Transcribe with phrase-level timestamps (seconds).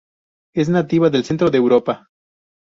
[0.55, 2.09] Es nativa del centro de Europa.